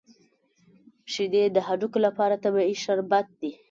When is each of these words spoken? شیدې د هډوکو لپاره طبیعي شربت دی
شیدې 1.13 1.43
د 1.55 1.57
هډوکو 1.67 1.97
لپاره 2.05 2.41
طبیعي 2.43 2.75
شربت 2.83 3.27
دی 3.39 3.51